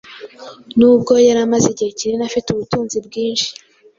[0.77, 3.49] Nubwo yari amaze igihe kinini afite ubutunzi bwinshi